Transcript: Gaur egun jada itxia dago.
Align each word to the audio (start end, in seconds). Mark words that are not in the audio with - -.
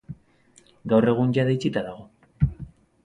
Gaur 0.93 1.07
egun 1.13 1.35
jada 1.39 1.53
itxia 1.59 1.77
dago. 1.91 2.51